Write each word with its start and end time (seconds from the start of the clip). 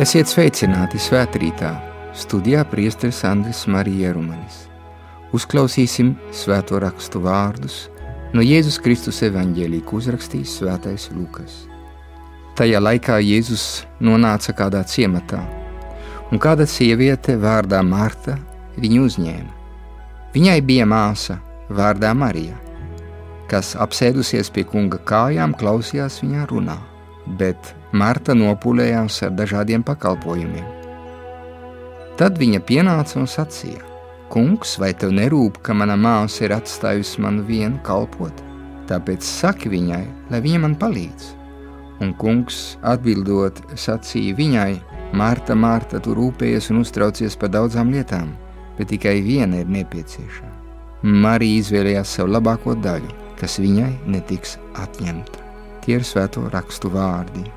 Esiet 0.00 0.30
sveicināti 0.32 0.96
svētkrītā, 0.96 1.74
studijā 2.16 2.62
priesteris 2.64 3.18
Andris 3.28 3.66
Marija 3.68 4.14
Rumanis. 4.14 4.62
Uzklausīsim 5.36 6.14
svēto 6.32 6.78
rakstu 6.80 7.20
vārdus 7.20 7.74
no 8.32 8.40
Jēzus 8.40 8.78
Kristus 8.80 9.18
evaņģēlī, 9.26 9.82
ko 9.84 9.98
uzrakstījis 9.98 10.54
Svētais 10.56 11.10
Lukas. 11.12 11.66
Tajā 12.56 12.80
laikā 12.80 13.18
Jēzus 13.20 13.64
nonāca 14.00 14.54
kādā 14.56 14.80
ciematā, 14.88 15.42
un 16.32 16.40
kāda 16.40 16.64
sieviete 16.64 17.34
vārdā 17.42 17.82
Marta 17.84 18.38
viņu 18.80 19.02
uzņēma. 19.10 19.52
Viņai 20.32 20.56
bija 20.64 20.86
māsa 20.88 21.36
vārdā 21.68 22.14
Marija, 22.16 22.56
kas 23.52 23.74
apsēdusies 23.76 24.48
pie 24.48 24.64
kunga 24.64 25.02
kājām, 25.12 25.52
klausījās 25.60 26.22
viņā 26.24 26.48
runā, 26.54 26.78
bet 27.36 27.74
Marta 27.92 28.36
nopūlējās 28.38 29.16
ar 29.26 29.32
dažādiem 29.34 29.82
pakalpojumiem. 29.82 30.66
Tad 32.20 32.36
viņa 32.38 32.60
pienāca 32.68 33.18
un 33.18 33.26
sacīja: 33.26 33.82
Kungs, 34.30 34.76
vai 34.78 34.92
tev 34.94 35.10
nerūp, 35.16 35.58
ka 35.64 35.74
mana 35.74 35.96
māsa 35.98 36.44
ir 36.46 36.54
atstājusi 36.54 37.22
man 37.24 37.42
vienu 37.48 37.80
kalpot? 37.82 38.44
Tāpēc 38.86 39.26
saki 39.26 39.72
viņai, 39.72 40.04
lai 40.30 40.40
viņa 40.44 40.62
man 40.62 40.78
palīdz. 40.78 41.32
Un 42.00 42.14
kungs 42.14 42.78
atbildot, 42.86 43.58
sacīja 43.74 44.38
viņai: 44.38 44.70
Marta, 45.18 45.58
Marta, 45.58 45.98
tu 45.98 46.14
rūpējies 46.14 46.70
un 46.70 46.84
uztraucies 46.84 47.34
par 47.36 47.50
daudzām 47.50 47.90
lietām, 47.90 48.36
bet 48.78 48.92
tikai 48.94 49.18
viena 49.26 49.64
ir 49.64 49.70
nepieciešama. 49.70 50.54
Marija 51.02 51.64
izvēlējās 51.64 52.18
savu 52.18 52.36
labāko 52.36 52.76
daļu, 52.78 53.10
kas 53.40 53.58
viņai 53.58 53.94
netiks 54.06 54.58
atņemta. 54.78 55.46
Tie 55.82 55.96
ir 55.98 56.06
svēto 56.06 56.44
rakstu 56.52 56.92
vārdi. 56.92 57.48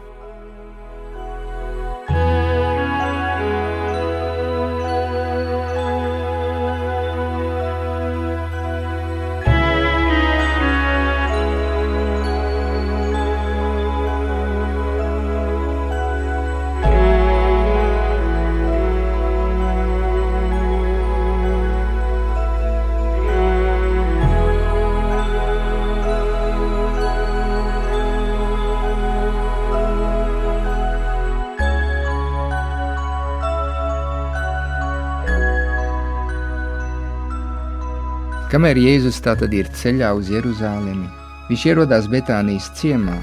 Kamēr 38.53 38.77
Jēzus 38.77 39.15
tātad 39.25 39.49
ir 39.57 39.65
ceļā 39.73 40.11
uz 40.13 40.27
Jeruzalemi, 40.29 41.07
viņš 41.47 41.61
ierodās 41.71 42.05
Betānijas 42.05 42.67
ciemā, 42.77 43.15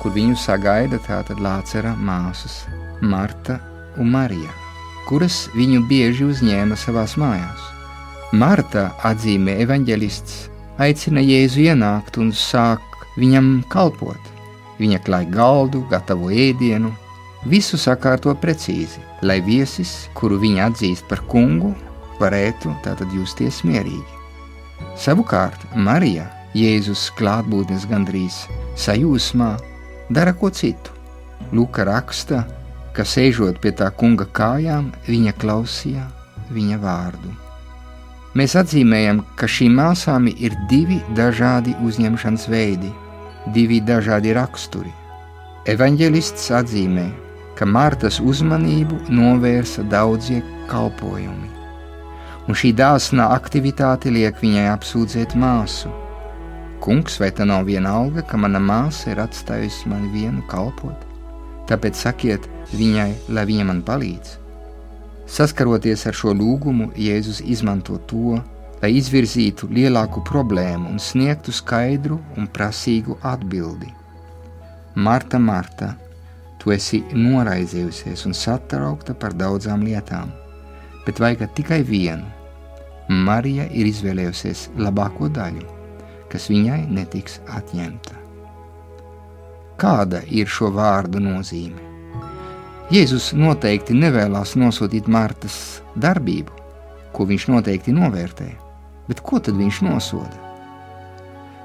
kur 0.00 0.14
viņu 0.14 0.38
sagaida 0.40 0.96
tātad 1.04 1.42
Lācera 1.44 1.92
māsas, 1.92 2.62
Marta 3.04 3.58
un 4.00 4.08
Marija, 4.14 4.48
kuras 5.04 5.42
viņu 5.52 5.82
bieži 5.90 6.24
uzņēma 6.30 6.80
savās 6.80 7.18
mājās. 7.20 7.68
Marta 8.32 8.88
atzīmē 9.04 9.58
evaņģelists, 9.66 10.40
aicina 10.80 11.20
Jēzu 11.28 11.68
ienākt 11.68 12.16
un 12.16 12.32
sāk 12.32 13.04
viņam 13.20 13.58
kalpot. 13.68 14.34
Viņa 14.80 15.04
klāj 15.04 15.28
galdu, 15.28 15.84
gatavo 15.92 16.32
ēdienu, 16.32 16.94
visu 17.44 17.76
sakārto 17.76 18.32
precīzi, 18.32 19.04
lai 19.20 19.42
viesis, 19.44 20.06
kuru 20.16 20.40
viņa 20.40 20.70
atzīst 20.72 21.04
par 21.12 21.20
kungu, 21.28 21.74
varētu 22.16 22.72
tātad 22.86 23.12
justies 23.12 23.60
mierīgi. 23.68 24.17
Savukārt 24.98 25.62
Marija, 25.76 26.26
Jēzus 26.56 27.08
klātbūtnes 27.18 27.84
gandrīz 27.90 28.44
sajūsmā, 28.78 29.50
dara 30.10 30.32
ko 30.34 30.50
citu. 30.50 30.94
Luka 31.52 31.84
raksta, 31.86 32.44
ka 32.96 33.04
sēžot 33.06 33.60
pie 33.62 33.72
tā 33.78 33.90
kunga 33.94 34.26
kājām, 34.34 34.88
viņa 35.06 35.34
klausīja 35.38 36.06
viņa 36.54 36.78
vārdu. 36.82 37.34
Mēs 38.38 38.54
atzīmējam, 38.60 39.22
ka 39.38 39.48
šīm 39.50 39.76
māsām 39.80 40.28
ir 40.30 40.56
divi 40.70 40.98
dažādi 41.16 41.74
uzņemšanas 41.84 42.48
veidi, 42.52 42.90
divi 43.54 43.80
dažādi 43.80 44.34
raksturi. 44.36 44.94
Evanģelists 45.68 46.50
atzīmē, 46.60 47.06
ka 47.58 47.68
Martas 47.68 48.20
uzmanību 48.24 49.04
novērsa 49.12 49.84
daudzie 49.90 50.42
kalpojumi 50.70 51.57
un 52.48 52.56
šī 52.56 52.72
dāsnā 52.72 53.28
aktivitāte 53.36 54.10
liek 54.12 54.38
viņai 54.40 54.68
apsūdzēt 54.72 55.36
māsu. 55.36 55.92
Kungs, 56.80 57.18
vai 57.20 57.28
tā 57.34 57.44
nav 57.44 57.66
viena 57.68 57.92
alga, 58.00 58.22
ka 58.24 58.38
mana 58.40 58.60
māsa 58.62 59.10
ir 59.12 59.20
atstājusi 59.20 59.90
man 59.90 60.08
vienu 60.14 60.40
kalpot? 60.48 61.04
Tāpēc 61.68 61.98
sakiet 62.00 62.46
viņai, 62.72 63.10
lai 63.36 63.44
viņa 63.50 63.66
man 63.68 63.82
palīdz. 63.84 64.38
Saskaroties 65.28 66.06
ar 66.08 66.16
šo 66.16 66.32
lūgumu, 66.32 66.88
Jēzus 66.96 67.42
izmanto 67.44 67.98
to, 68.08 68.38
lai 68.80 68.94
izvirzītu 68.96 69.68
lielāku 69.68 70.22
problēmu 70.24 70.88
un 70.88 71.02
sniegtu 71.02 71.52
skaidru 71.52 72.16
un 72.38 72.48
prasīgu 72.48 73.18
atbildi. 73.28 73.92
Marta, 74.96 75.36
Marta, 75.36 75.90
tu 76.62 76.72
esi 76.72 77.02
noraizējusies 77.12 78.24
un 78.24 78.32
satraukta 78.32 79.12
par 79.12 79.36
daudzām 79.36 79.84
lietām, 79.84 80.32
bet 81.04 81.20
vajag 81.20 81.44
tikai 81.58 81.82
vienu 81.84 82.37
Marija 83.08 83.64
ir 83.72 83.88
izvēlējusies 83.88 84.66
labāko 84.76 85.30
daļu, 85.32 85.64
kas 86.28 86.50
viņai 86.52 86.82
netiks 86.92 87.38
atņemta. 87.56 88.18
Kāda 89.80 90.20
ir 90.28 90.50
šo 90.50 90.68
vārdu 90.76 91.22
nozīme? 91.22 91.80
Jēzus 92.92 93.30
noteikti 93.32 93.96
nevēlas 93.96 94.52
nosodīt 94.60 95.08
Martas 95.08 95.80
darbību, 95.96 96.52
ko 97.16 97.24
viņš 97.28 97.48
noteikti 97.48 97.96
novērtē, 97.96 98.50
bet 99.08 99.24
ko 99.24 99.40
tad 99.40 99.56
viņš 99.56 99.80
nosoda? 99.88 100.44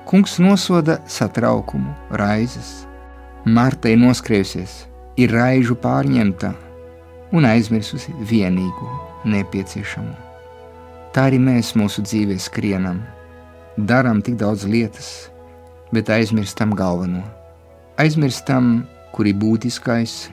Kungs 0.07 0.39
nosoda 0.39 1.01
satraukumu, 1.07 1.91
raizes. 2.11 2.83
Marta 3.43 3.91
ir 3.91 3.99
noskrējusies, 3.99 4.83
ir 5.19 5.35
raižu 5.35 5.75
pārņemta 5.75 6.53
un 7.35 7.47
aizmirsusi 7.49 8.15
vienīgo 8.31 8.93
nepieciešamo. 9.27 10.22
Tā 11.13 11.27
arī 11.29 11.37
mēs 11.37 11.75
mūsu 11.77 12.01
dzīvē 12.01 12.39
skrienam, 12.41 13.03
darām 13.77 14.23
tik 14.25 14.39
daudz 14.41 14.63
lietas, 14.65 15.09
bet 15.93 16.09
aizmirstam 16.09 16.73
galveno. 16.73 17.21
Aizmirstam, 18.01 18.87
kur 19.13 19.29
ir 19.29 19.37
būtiskais, 19.37 20.31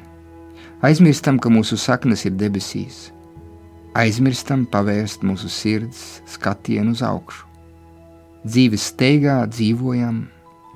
aizmirstam, 0.80 1.36
ka 1.36 1.52
mūsu 1.52 1.76
saknes 1.76 2.24
ir 2.24 2.32
debesīs, 2.40 3.10
aizmirstam 3.92 4.64
pavērst 4.72 5.20
mūsu 5.20 5.52
sirds 5.52 6.22
skatienu 6.24 6.96
uz 6.96 7.04
augšu. 7.04 7.44
Dzīves 8.48 8.88
steigā 8.94 9.42
dzīvojam, 9.52 10.24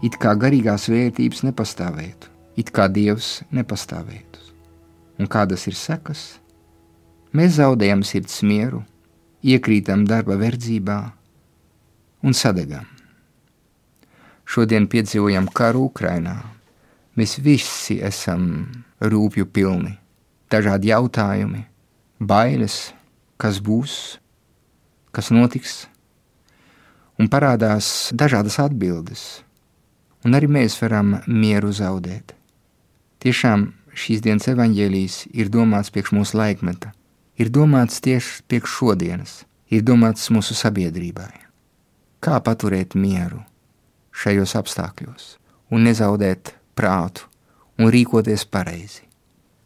it 0.04 0.20
kā 0.20 0.36
garīgās 0.36 0.90
vērtības 0.92 1.46
nepastāvētu, 1.48 2.28
it 2.60 2.76
kā 2.76 2.92
Dievs 2.92 3.38
nepastāvētu. 3.56 4.50
Un 5.16 5.32
kādas 5.32 5.64
ir 5.70 5.80
sekas? 5.80 6.34
Mēs 7.32 7.56
zaudējam 7.56 8.04
sirds 8.04 8.42
mieru, 8.44 8.84
iekrītam 9.44 10.06
darba 10.08 10.38
verdzībā 10.40 10.98
un 12.24 12.32
sadegam. 12.36 12.88
Šodien 14.48 14.88
piedzīvojam 14.88 15.48
karu 15.52 15.86
Ukrainā. 15.90 16.38
Mēs 17.14 17.36
visi 17.44 18.00
esam 18.02 18.66
rūpju 19.04 19.46
pilni, 19.54 19.94
dažādi 20.50 20.90
jautājumi, 20.90 21.62
bailes, 22.18 22.90
kas 23.38 23.60
būs, 23.62 24.16
kas 25.14 25.30
notiks, 25.30 25.84
un 27.20 27.30
parādās 27.30 28.10
dažādas 28.16 28.58
atbildes, 28.64 29.44
un 30.26 30.34
arī 30.34 30.50
mēs 30.50 30.80
varam 30.82 31.20
mieru 31.28 31.70
zaudēt. 31.70 32.34
Tiešām 33.22 33.70
šīs 33.94 34.24
dienas 34.24 34.50
evaņģēlijas 34.50 35.22
ir 35.32 35.52
domāts 35.54 35.94
priekš 35.94 36.16
mūsu 36.18 36.40
laikmeta 36.40 36.90
ir 37.38 37.50
domāts 37.50 38.00
tieši 38.04 38.42
priekš 38.48 38.78
šodienas, 38.78 39.32
ir 39.70 39.82
domāts 39.82 40.30
mūsu 40.30 40.56
sabiedrībai. 40.56 41.32
Kā 42.24 42.38
paturēt 42.40 42.94
mieru 42.94 43.42
šajos 44.14 44.54
apstākļos 44.60 45.34
un 45.74 45.84
nezaudēt 45.88 46.54
prātu 46.78 47.26
un 47.78 47.90
rīkoties 47.90 48.46
pareizi. 48.46 49.02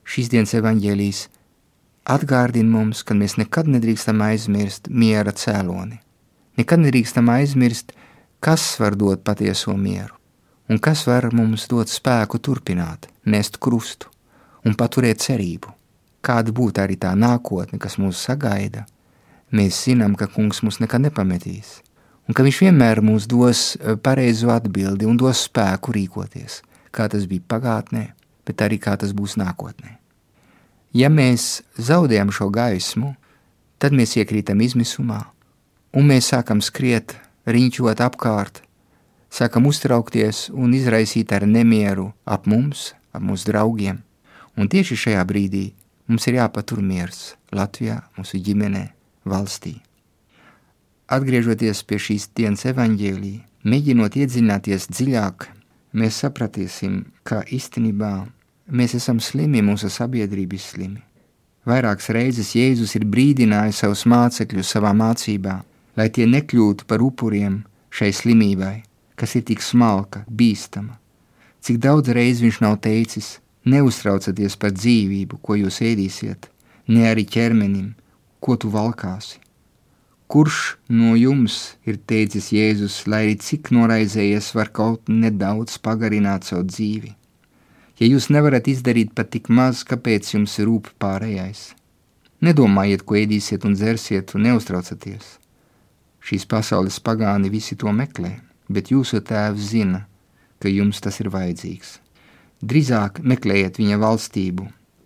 Šīs 0.09 0.31
dienas 0.33 0.55
evaņģēlijas 0.57 1.27
atgādina 2.09 2.73
mums, 2.73 3.05
ka 3.05 3.15
mēs 3.15 3.37
nekad 3.37 3.69
nedrīkstam 3.69 4.23
aizmirst 4.25 4.89
miera 4.89 5.35
cēloni. 5.37 6.01
Nekad 6.59 6.83
nedrīkstam 6.83 7.29
aizmirst, 7.31 7.93
kas 8.41 8.65
var 8.81 8.97
dot 8.97 9.23
patieso 9.25 9.77
mieru 9.77 10.17
un 10.69 10.81
kas 10.85 11.07
var 11.09 11.31
mums 11.33 11.65
dot 11.69 11.89
spēku 11.89 12.41
turpināt, 12.45 13.09
nest 13.25 13.57
krustu 13.57 14.11
un 14.69 14.77
paturēt 14.77 15.23
cerību 15.25 15.78
kāda 16.25 16.55
būtu 16.55 16.83
arī 16.83 16.97
tā 17.01 17.15
nākotne, 17.17 17.79
kas 17.79 17.99
mūs 17.99 18.21
sagaida, 18.29 18.87
mēs 19.51 19.85
zinām, 19.89 20.17
ka 20.19 20.29
kungs 20.31 20.63
mūs 20.67 20.81
nekad 20.83 21.07
nepametīs 21.09 21.79
un 22.29 22.37
ka 22.37 22.45
viņš 22.45 22.61
vienmēr 22.67 23.01
mums 23.05 23.27
dos 23.31 23.73
eh, 23.77 23.97
pareizo 23.97 24.53
atbildi 24.53 25.09
un 25.09 25.17
dos 25.17 25.47
spēku 25.49 25.95
rīkoties, 25.97 26.61
kā 26.93 27.09
tas 27.09 27.25
bija 27.29 27.47
pagātnē, 27.49 28.05
bet 28.47 28.65
arī 28.65 28.79
kā 28.83 28.97
tas 29.01 29.15
būs 29.17 29.39
nākotnē. 29.41 29.97
Ja 30.97 31.09
mēs 31.13 31.63
zaudējam 31.77 32.31
šo 32.33 32.51
gaismu, 32.53 33.15
tad 33.81 33.97
mēs 33.97 34.17
iekrītam 34.21 34.61
izmisumā, 34.65 35.23
un 35.97 36.09
mēs 36.09 36.31
sākam 36.33 36.61
skriet, 36.65 37.17
riņķot 37.49 38.01
apkārt, 38.05 38.63
sākam 39.33 39.69
uztraukties 39.69 40.49
un 40.53 40.73
izraisīt 40.77 41.33
ar 41.33 41.47
nemieru 41.49 42.11
ap 42.25 42.49
mums, 42.49 42.93
ap 43.13 43.25
mūsu 43.25 43.53
draugiem. 43.53 44.03
Un 44.59 44.69
tieši 44.69 44.97
šajā 44.99 45.23
brīdī 45.29 45.69
mums 46.09 46.27
ir 46.29 46.39
jāpatur 46.41 46.81
miers 46.83 47.35
Latvijā, 47.55 48.01
mūsu 48.17 48.41
ģimenē, 48.45 48.89
valstī. 49.29 49.79
Atgriežoties 51.09 51.85
pie 51.89 52.01
šīs 52.05 52.29
dienas 52.37 52.67
evaņģēlī, 52.69 53.35
mēģinot 53.69 54.17
iedziļināties 54.21 54.89
dziļāk, 54.93 55.47
mēs 55.97 56.21
sapratīsim, 56.25 57.05
ka 57.25 57.45
īstenībā 57.49 58.13
mēs 58.69 58.97
esam 58.99 59.21
slimi, 59.21 59.63
mūsu 59.65 59.89
sabiedrība 59.93 60.59
ir 60.59 60.65
slimi. 60.65 61.03
Vairākas 61.69 62.09
reizes 62.17 62.55
Jēzus 62.57 62.95
ir 62.97 63.05
brīdinājis 63.09 63.83
savus 63.83 64.05
mācekļus 64.09 64.71
savā 64.77 64.95
mācībā, 64.97 65.59
lai 65.97 66.09
tie 66.15 66.29
nekļūtu 66.29 66.87
par 66.89 67.03
upuriem 67.05 67.63
šai 67.93 68.13
slimībai, 68.15 68.77
kas 69.19 69.35
ir 69.37 69.45
tik 69.49 69.65
smalka, 69.65 70.25
bīstama. 70.29 70.97
Cik 71.65 71.81
daudz 71.83 72.13
reiz 72.15 72.41
viņš 72.45 72.61
nav 72.65 72.79
teicis, 72.85 73.39
neuztraucieties 73.73 74.57
par 74.61 74.73
dzīvību, 74.77 75.39
ko 75.43 75.59
jūs 75.59 75.81
ēdīsiet, 75.85 76.49
ne 76.95 77.05
arī 77.11 77.25
ķermenim, 77.29 77.93
ko 78.41 78.57
tu 78.57 78.71
valkāsi. 78.73 79.39
Kurš 80.29 80.77
no 80.93 81.15
jums 81.17 81.77
ir 81.89 81.97
teicis 82.11 82.51
Jēzus, 82.53 82.99
lai 83.09 83.23
arī 83.27 83.37
cik 83.41 83.71
noraizējies, 83.73 84.51
var 84.57 84.73
kaut 84.77 85.09
nedaudz 85.09 85.79
pagarināt 85.81 86.45
savu 86.49 86.67
dzīvi? 86.69 87.15
Ja 87.99 88.07
jūs 88.07 88.29
nevarat 88.31 88.69
izdarīt 88.69 89.15
pat 89.17 89.33
tik 89.33 89.49
maz, 89.49 89.81
kāpēc 89.89 90.35
jums 90.35 90.59
ir 90.61 90.69
rūp 90.69 90.93
pārējais? 91.01 91.71
Nedomājiet, 92.45 93.07
ko 93.09 93.17
ēdīsiet 93.19 93.65
un 93.67 93.75
dzersiet, 93.75 94.37
un 94.37 94.45
neuztraucaties. 94.51 95.39
Šīs 96.23 96.45
pasaules 96.47 97.01
pagāni 97.01 97.51
visi 97.51 97.75
to 97.81 97.91
meklē 97.91 98.37
bet 98.69 98.93
jūsu 98.93 99.23
tēvs 99.25 99.73
zina, 99.73 100.05
ka 100.61 100.71
jums 100.71 101.01
tas 101.01 101.19
ir 101.23 101.33
vajadzīgs. 101.33 101.99
Drīzāk 102.59 103.21
meklējiet 103.23 103.79
viņa 103.79 104.01
valstību, 104.03 104.65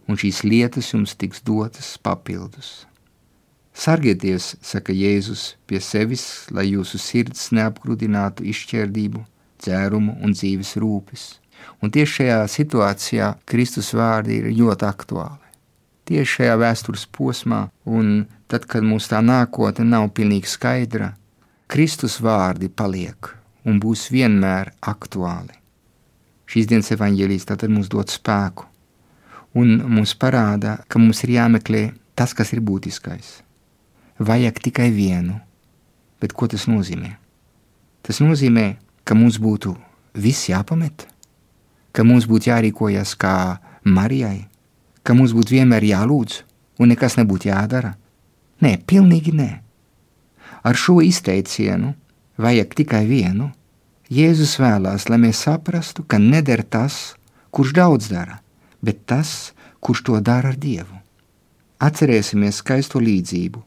un 0.08 0.16
šīs 0.16 0.40
lietas 0.46 0.94
jums 0.94 1.12
tiks 1.20 1.42
dotas 1.44 1.98
papildus. 2.00 2.86
Sargieties, 3.72 4.54
saka 4.64 4.92
Jēzus, 4.92 5.58
pie 5.68 5.80
sevis, 5.80 6.48
lai 6.52 6.66
jūsu 6.70 7.00
sirds 7.00 7.50
neapgrūtinātu 7.56 8.44
izšķērdību, 8.48 9.22
dzērumu 9.60 10.18
un 10.24 10.32
dzīves 10.36 10.74
rūpes. 10.80 11.28
Un 11.84 11.92
tieši 11.94 12.18
šajā 12.18 12.40
situācijā 12.56 13.30
Kristus 13.48 13.92
vārdi 13.96 14.40
ir 14.40 14.50
ļoti 14.56 14.88
aktuāli. 14.88 15.52
Tieši 16.08 16.38
šajā 16.38 16.58
vēstures 16.60 17.06
posmā, 17.14 17.66
un 17.84 18.26
tad, 18.48 18.64
kad 18.64 18.84
mums 18.84 19.08
tā 19.12 19.20
nākotne 19.24 19.86
nav 19.88 20.08
pilnīgi 20.16 20.50
skaidra, 20.50 21.12
Kristus 21.68 22.18
vārdi 22.20 22.68
paliek 22.68 23.34
un 23.64 23.78
būs 23.80 24.08
vienmēr 24.12 24.72
aktuāli. 24.80 25.61
Šīs 26.52 26.68
dienas 26.68 26.92
evaņģēlijas 26.92 27.48
tātad 27.48 27.72
mums 27.72 27.88
dod 27.88 28.12
spēku 28.12 28.66
un 29.56 29.78
mums 29.88 30.12
parāda, 30.20 30.82
ka 30.88 31.00
mums 31.00 31.22
ir 31.24 31.34
jāmeklē 31.38 31.82
tas, 32.16 32.34
kas 32.36 32.52
ir 32.52 32.60
būtiskais. 32.60 33.40
Vajag 34.20 34.60
tikai 34.64 34.90
vienu, 34.92 35.38
bet 36.20 36.36
ko 36.36 36.48
tas 36.52 36.66
nozīmē? 36.68 37.14
Tas 38.04 38.20
nozīmē, 38.20 38.74
ka 39.08 39.16
mums 39.16 39.38
būtu 39.40 39.72
viss 40.12 40.50
jāpamet, 40.50 41.06
ka 41.96 42.04
mums 42.04 42.28
būtu 42.28 42.52
jārīkojas 42.52 43.16
kā 43.16 43.58
Marijai, 43.88 44.44
ka 45.02 45.16
mums 45.16 45.32
būtu 45.32 45.56
vienmēr 45.56 45.88
jālūdz 45.88 46.42
un 46.82 46.92
nekas 46.92 47.16
nebūtu 47.18 47.48
jādara. 47.48 47.96
Nē, 48.62 48.76
pilnīgi 48.86 49.32
nē. 49.34 49.50
Ar 50.62 50.78
šo 50.78 51.00
izteicienu 51.02 51.96
vajag 52.38 52.76
tikai 52.78 53.02
vienu. 53.08 53.50
Jēzus 54.12 54.58
vēlās, 54.60 55.06
lai 55.08 55.16
mēs 55.22 55.38
saprastu, 55.46 56.02
ka 56.04 56.18
neder 56.20 56.60
tas, 56.68 57.14
kurš 57.54 57.70
daudz 57.78 58.10
dara, 58.12 58.42
bet 58.84 59.06
tas, 59.08 59.54
kurš 59.80 60.02
to 60.04 60.18
dara 60.20 60.50
ar 60.52 60.58
Dievu. 60.60 60.98
Atcerēsimies 61.80 62.58
skaisto 62.60 63.00
līdzību 63.00 63.62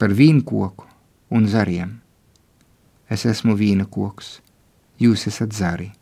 par 0.00 0.16
vīnkoku 0.16 0.88
un 1.38 1.46
zariem. 1.46 1.94
Es 3.06 3.28
esmu 3.30 3.54
vīna 3.54 3.86
koks, 3.86 4.40
jūs 4.98 5.28
esat 5.30 5.54
zari. 5.54 5.92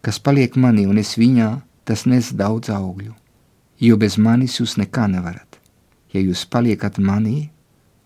Kas 0.00 0.16
paliek 0.16 0.56
manī 0.56 0.86
un 0.88 0.96
es 0.96 1.18
viņā, 1.20 1.52
tas 1.84 2.06
nes 2.08 2.32
daudz 2.32 2.72
augļu, 2.72 3.12
jo 3.76 3.96
bez 4.00 4.16
manis 4.16 4.56
jūs 4.62 4.78
nekā 4.80 5.04
nevarat. 5.12 5.60
Ja 6.14 6.22
jūs 6.22 6.46
paliekat 6.48 6.96
manī 6.96 7.50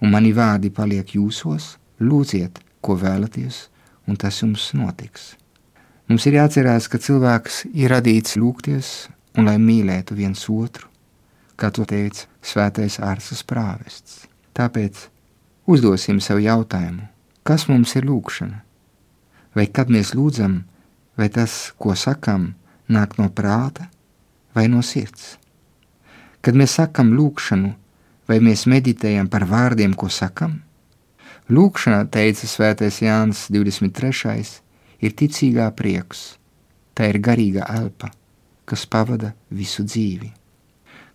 un 0.03 0.11
mani 0.11 0.35
vārdi 0.35 0.73
paliek 0.75 1.15
jūsos, 1.15 1.77
lūdziet, 2.01 2.59
ko 2.83 2.99
vēlaties, 2.99 3.69
un 4.11 4.19
tas 4.19 4.43
jums 4.43 4.73
notiks. 4.75 5.35
Mums 6.11 6.27
ir 6.27 6.41
jāatcerās, 6.41 6.89
ka 6.91 6.99
cilvēks 6.99 7.63
ir 7.71 7.93
radīts 7.95 8.35
lūgties 8.41 8.89
un 9.39 9.47
lai 9.47 9.61
mīlētu 9.63 10.17
viens 10.19 10.43
otru, 10.51 10.89
kā 11.55 11.71
to 11.71 11.87
teica 11.87 12.27
svētais 12.43 12.99
ārsas 12.99 13.45
prāvests. 13.47 14.25
Tāpēc 14.59 15.07
uzdosim 15.71 16.19
sev 16.19 16.41
jautājumu, 16.43 17.07
kas 17.47 17.69
mums 17.71 17.95
ir 17.95 18.09
lūkšana? 18.09 18.59
Vai 19.55 19.67
kad 19.71 19.91
mēs 19.91 20.11
lūdzam, 20.19 20.65
vai 21.19 21.29
tas, 21.31 21.71
ko 21.79 21.95
sakam, 21.95 22.55
nāk 22.91 23.15
no 23.19 23.29
prāta 23.31 23.87
vai 24.55 24.67
no 24.67 24.83
sirds? 24.83 25.37
Kad 26.43 26.59
mēs 26.59 26.75
sakam 26.81 27.15
lūkšanu, 27.15 27.71
vai 28.27 28.41
mēs 28.43 28.67
meditējam 28.67 29.31
par 29.31 29.47
vārdiem, 29.47 29.95
ko 29.95 30.11
sakam? 30.11 30.59
Lūkšana, 31.51 32.05
teica 32.07 32.47
Svētais 32.47 33.01
Jānis 33.03 33.49
23. 33.51 34.43
ir 35.03 35.15
ticīgā 35.19 35.65
prieks, 35.75 36.37
tā 36.95 37.09
ir 37.11 37.17
garīga 37.19 37.65
elpa, 37.75 38.13
kas 38.71 38.85
pavada 38.87 39.33
visu 39.51 39.83
dzīvi. 39.83 40.29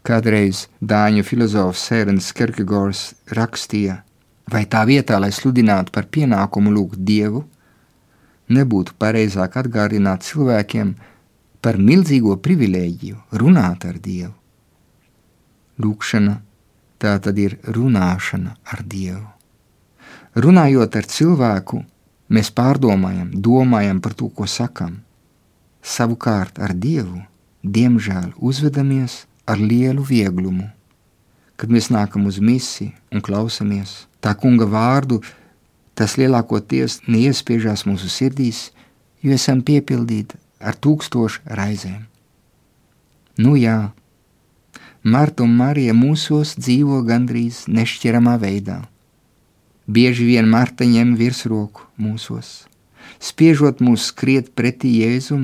Kādreiz 0.03 0.65
dāņu 0.83 1.23
filozofs 1.23 1.85
Sērens 1.87 2.33
Kerkegors 2.35 3.13
rakstīja, 3.31 4.01
vai 4.51 4.65
tā 4.67 4.81
vietā, 4.89 5.21
lai 5.23 5.31
sludinātu 5.31 5.95
par 5.95 6.09
pienākumu 6.11 6.73
lūgt 6.75 6.99
Dievu, 7.07 7.45
nebūtu 8.51 8.97
pareizāk 8.99 9.55
atgādināt 9.61 10.27
cilvēkiem 10.27 10.91
par 11.63 11.79
milzīgo 11.79 12.35
privilēģiju 12.43 13.39
runāt 13.39 13.87
ar 13.87 14.03
Dievu. 14.03 14.35
Lūkšana 15.79 16.35
tā 16.99 17.15
tad 17.23 17.39
ir 17.39 17.55
runāšana 17.63 18.57
ar 18.75 18.83
Dievu. 18.83 19.34
Runājot 20.35 20.95
ar 20.99 21.05
cilvēku, 21.07 21.77
mēs 22.27 22.49
pārdomājam, 22.51 23.29
domājam 23.31 24.01
par 24.03 24.11
to, 24.19 24.27
ko 24.27 24.43
sakam. 24.43 24.97
Savukārt 25.79 26.57
ar 26.59 26.73
Dievu, 26.75 27.21
diemžēl, 27.63 28.33
uzvedamies 28.35 29.21
ar 29.47 29.61
lielu 29.61 30.03
vieglumu. 30.03 30.67
Kad 31.55 31.71
mēs 31.71 31.87
nākam 31.87 32.25
uz 32.27 32.41
misiju 32.43 32.91
un 33.15 33.23
klausamies 33.23 34.01
tā 34.19 34.33
kunga 34.35 34.67
vārdu, 34.67 35.21
tas 35.95 36.17
lielākoties 36.19 37.05
neiespiežās 37.07 37.85
mūsu 37.87 38.09
sirdīs, 38.11 38.73
jo 39.23 39.31
esam 39.31 39.61
piepildīti 39.63 40.35
ar 40.59 40.75
tūkstošu 40.75 41.45
raizēm. 41.47 42.01
Nu 43.39 43.55
jā, 43.55 43.93
Marta 45.05 45.45
un 45.45 45.55
Marija 45.55 45.93
mūsos 45.95 46.55
dzīvo 46.57 46.99
gandrīz 47.07 47.69
nešķiramā 47.71 48.35
veidā 48.41 48.81
Bieži 49.85 50.25
vien 50.25 50.47
Marta 50.49 50.85
ņem 50.89 51.11
virsroku 51.13 51.83
mūsos, 52.01 52.65
spiežot 53.21 53.83
mūs 53.85 54.07
skriet 54.09 54.47
pretī 54.57 54.95
Jēzum 55.03 55.43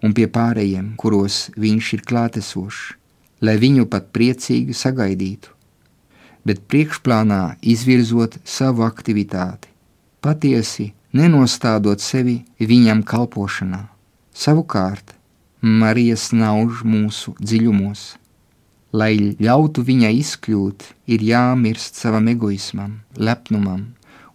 un 0.00 0.14
pie 0.16 0.24
pārējiem, 0.32 0.94
kuros 0.96 1.50
viņš 1.60 1.90
ir 1.98 2.04
klātesošs, 2.08 2.94
lai 3.44 3.58
viņu 3.60 3.84
pat 3.92 4.08
priecīgi 4.16 4.72
sagaidītu, 4.72 5.52
bet 6.48 6.64
priekšplānā 6.72 7.58
izvirzot 7.60 8.38
savu 8.48 8.86
aktivitāti, 8.88 9.68
patiesi 10.24 10.94
nenostādot 11.12 12.00
sevi 12.00 12.40
viņam 12.56 13.04
kalpošanā. 13.04 13.82
Savukārt, 14.32 15.12
Marija 15.60 16.16
snauž 16.16 16.80
mūsu 16.88 17.36
dziļumos, 17.36 18.14
Lai 18.90 19.36
ļautu 19.38 19.84
viņai 19.86 20.16
izkļūt, 20.18 20.84
ir 21.14 21.22
jāmirst 21.22 21.98
savam 22.00 22.26
egoismam, 22.32 22.96
lepnumam 23.14 23.84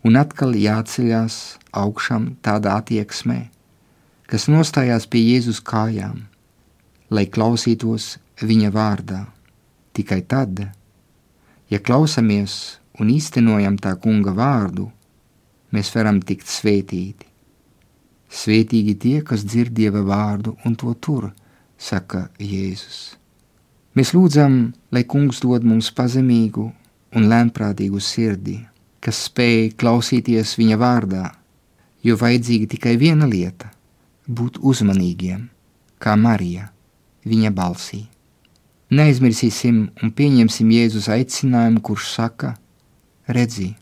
un 0.07 0.15
atkal 0.15 0.55
jāceļās 0.55 1.35
augšām 1.75 2.35
tādā 2.45 2.77
attieksmē, 2.79 3.49
kas 4.31 4.47
nostājās 4.47 5.09
pie 5.11 5.23
Jēzus 5.25 5.59
kājām, 5.65 6.21
lai 7.09 7.25
klausītos 7.27 8.15
viņa 8.39 8.71
vārdā. 8.71 9.25
Tikai 9.95 10.21
tad, 10.23 10.61
ja 11.71 11.79
klausamies 11.79 12.77
un 12.99 13.11
īstenojam 13.11 13.75
tā 13.81 13.95
kunga 13.99 14.31
vārdu, 14.35 14.87
mēs 15.75 15.91
varam 15.95 16.21
tikt 16.23 16.47
svētīti. 16.47 17.27
Svētīgi 18.35 18.95
tie, 18.99 19.17
kas 19.23 19.43
dzird 19.47 19.75
dieva 19.75 20.01
vārdu 20.05 20.55
un 20.65 20.79
to 20.79 20.95
tur, 20.95 21.31
saka 21.77 22.27
Jēzus. 22.39 23.15
Mēs 23.95 24.09
lūdzam, 24.11 24.73
lai 24.91 25.05
kungs 25.07 25.37
dod 25.39 25.63
mums 25.63 25.87
pazemīgu 25.95 26.65
un 27.15 27.27
lēmprātīgu 27.31 28.01
sirdi, 28.03 28.57
kas 28.99 29.21
spēj 29.29 29.69
klausīties 29.79 30.57
viņa 30.59 30.77
vārdā, 30.81 31.29
jo 32.03 32.17
vajadzīga 32.19 32.67
tikai 32.73 32.97
viena 32.99 33.23
lieta- 33.31 33.71
būt 34.37 34.59
uzmanīgiem, 34.59 35.47
kā 35.97 36.17
Marija, 36.19 36.67
viņa 37.23 37.51
balsī. 37.55 38.01
Neaizmirsīsim 38.91 39.77
un 40.03 40.11
pieņemsim 40.11 40.75
Jēzus 40.75 41.07
aicinājumu, 41.07 41.81
kurš 41.81 42.11
saka: 42.17 42.57
Redzi, 43.27 43.75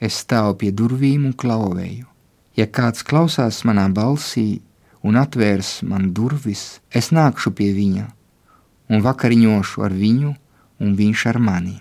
es 0.00 0.14
stāvu 0.22 0.58
pie 0.58 0.70
durvīm 0.70 1.26
un 1.26 1.32
klauvēju. 1.34 2.06
Ja 2.56 2.66
kāds 2.66 3.02
klausās 3.02 3.64
manā 3.64 3.92
balsī 3.92 4.60
un 5.02 5.14
atvērs 5.14 5.82
man 5.82 6.12
durvis, 6.12 6.78
es 6.90 7.10
nākšu 7.10 7.50
pie 7.50 7.72
viņa 7.74 8.15
un 8.90 9.02
vakariņošu 9.04 9.84
ar 9.86 9.96
viņu, 9.96 10.34
un 10.82 10.94
viņš 10.98 11.24
ar 11.32 11.40
mani. 11.42 11.78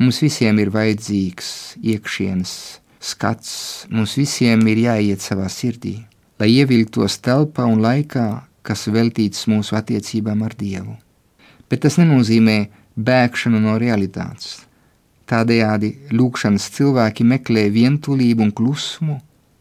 Mums 0.00 0.22
visiem 0.24 0.58
ir 0.62 0.72
vajadzīgs 0.72 1.76
iekšienes 1.80 2.54
skats, 3.00 3.52
mums 3.90 4.16
visiem 4.16 4.64
ir 4.72 4.86
jāiet 4.86 5.20
savā 5.20 5.50
sirdī, 5.52 5.98
lai 6.40 6.50
ievilktos 6.56 7.20
telpā 7.20 7.68
un 7.68 7.84
laikā, 7.84 8.26
kas 8.64 8.88
veltīts 8.88 9.46
mūsu 9.48 9.76
attiecībām 9.76 10.42
ar 10.44 10.56
Dievu 10.56 10.96
bet 11.70 11.84
tas 11.86 11.96
nenozīmē 12.00 12.58
bēgšanu 12.98 13.62
no 13.62 13.78
realitātes. 13.80 14.66
Tādējādi 15.30 15.92
lūkšanas 16.18 16.66
cilvēki 16.74 17.24
meklē 17.32 17.68
vientulību 17.70 18.48
un 18.48 18.50
klusumu 18.50 19.20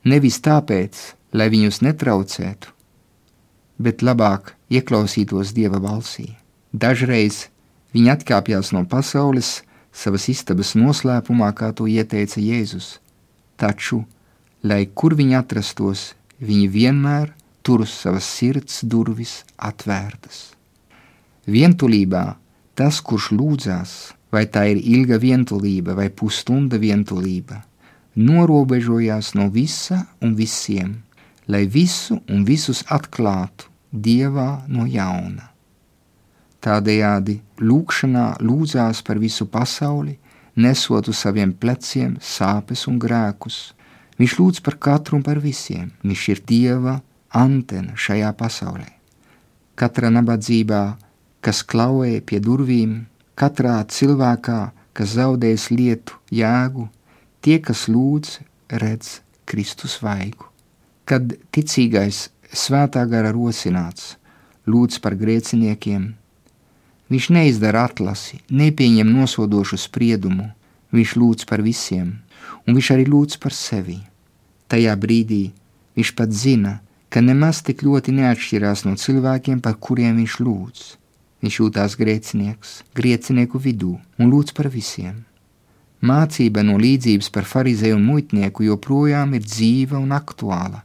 nevis 0.10 0.40
tāpēc, 0.42 0.98
lai 1.38 1.50
viņus 1.54 1.84
netraucētu, 1.86 2.74
bet 3.80 4.04
labāk 4.04 4.54
ieklausītos 4.70 5.56
Dieva 5.56 5.80
balsī. 5.82 6.36
Dažreiz 6.76 7.48
viņi 7.96 8.14
atkāpjas 8.14 8.74
no 8.76 8.84
pasaules 8.86 9.62
savas 9.96 10.28
istabas 10.30 10.76
noslēpumā, 10.78 11.50
kā 11.56 11.72
to 11.74 11.88
ieteica 11.90 12.42
Jēzus, 12.44 13.00
taču, 13.58 14.04
lai 14.64 14.86
kur 14.94 15.16
viņi 15.18 15.40
atrastos, 15.40 16.14
viņi 16.40 16.68
vienmēr 16.76 17.34
tur 17.64 17.88
savas 17.88 18.28
sirds 18.28 18.84
durvis 18.84 19.42
atvērtas. 19.58 20.52
Vientulībā 21.50 22.36
tas, 22.78 23.02
kurš 23.02 23.32
lūdzās, 23.34 23.96
vai 24.32 24.46
tā 24.46 24.68
ir 24.70 24.84
ilga 24.84 25.18
vientulība 25.18 25.96
vai 25.98 26.10
pusstunda 26.14 26.78
vientulība, 26.78 27.64
norobežojās 28.16 29.34
no 29.40 29.50
visa 29.50 30.04
un 30.22 30.36
visiem, 30.38 31.00
lai 31.50 31.66
visu 31.66 32.20
un 32.30 32.46
visus 32.46 32.84
atklātu 32.94 33.69
Dievā 33.92 34.66
no 34.68 34.86
jauna. 34.86 35.50
Tādējādi 36.60 37.40
lūkšanā 37.64 38.42
lūdzās 38.44 39.02
par 39.08 39.20
visu 39.20 39.48
pasauli, 39.48 40.18
nesot 40.60 41.08
uz 41.08 41.18
saviem 41.24 41.54
pleciem 41.54 42.18
sāpes 42.22 42.86
un 42.92 43.00
grēkus. 43.00 43.74
Viņš 44.20 44.40
lūdz 44.40 44.64
par 44.64 44.76
katru 44.76 45.18
un 45.20 45.24
par 45.24 45.40
visiem. 45.40 45.92
Viņš 46.04 46.24
ir 46.34 46.42
Dieva 46.46 47.00
antena 47.32 47.96
šajā 47.96 48.34
pasaulē. 48.36 48.90
Katra 49.80 50.12
nabadzībā 50.12 50.84
kas 51.42 51.62
klauvē 51.64 52.20
pie 52.26 52.40
durvīm, 52.44 53.06
katrā 53.40 53.80
cilvēkā, 53.88 54.60
kas 54.94 55.16
zaudējis 55.16 55.70
lietu 55.72 56.18
jēgu, 56.36 56.88
tie, 57.44 57.60
kas 57.64 57.88
lūdz, 57.92 58.40
redz 58.82 59.20
Kristus 59.50 60.00
vaigu. 60.04 60.50
Kad 61.08 61.34
ticīgais 61.56 62.28
svētā 62.54 63.06
gara 63.10 63.34
rosināts 63.36 64.16
lūdz 64.70 65.00
par 65.02 65.16
grēciniekiem, 65.18 66.10
viņš 67.10 67.30
neizdara 67.34 67.88
atlasi, 67.90 68.40
nepieņem 68.50 69.10
nosodošu 69.16 69.80
spriedumu, 69.82 70.50
viņš 70.94 71.16
lūdz 71.22 71.48
par 71.50 71.64
visiem, 71.66 72.20
un 72.66 72.78
viņš 72.78 72.92
arī 72.96 73.08
lūdz 73.10 73.40
par 73.42 73.56
sevi. 73.56 74.00
Tajā 74.70 74.94
brīdī 75.02 75.50
viņš 75.98 76.14
pat 76.18 76.34
zina, 76.34 76.80
ka 77.10 77.22
nemaz 77.26 77.64
tik 77.66 77.82
ļoti 77.86 78.14
neatšķirās 78.20 78.86
no 78.86 78.94
cilvēkiem, 79.02 79.62
par 79.66 79.80
kuriem 79.82 80.22
viņš 80.22 80.36
lūdz. 80.46 80.84
Viņš 81.40 81.56
jūtās 81.62 81.96
grēcinieks, 81.96 82.72
grēcinieku 82.94 83.62
vidū 83.64 83.96
un 84.20 84.30
lūdz 84.30 84.54
par 84.58 84.70
visiem. 84.70 85.24
Mācība 86.04 86.62
no 86.64 86.78
līdzības 86.80 87.32
par 87.36 87.48
farizēju 87.48 87.98
un 87.98 88.06
muitnieku 88.08 88.68
joprojām 88.68 89.34
ir 89.36 89.44
dzīva 89.48 90.00
un 90.00 90.14
aktuāla. 90.16 90.84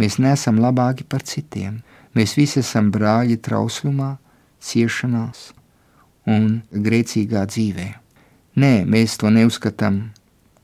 Mēs 0.00 0.18
neesam 0.22 0.60
labāki 0.62 1.06
par 1.08 1.24
citiem. 1.26 1.80
Mēs 2.16 2.36
visi 2.36 2.60
esam 2.62 2.90
brāļi 2.92 3.38
trauslumā, 3.44 4.16
ciešanās 4.60 5.50
un 6.32 6.60
grēcīgā 6.72 7.44
dzīvē. 7.52 7.88
Nē, 8.56 8.74
mēs 8.88 9.18
to 9.20 9.30
neuzskatām, 9.32 10.00